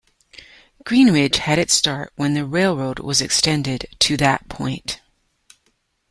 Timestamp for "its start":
1.59-2.11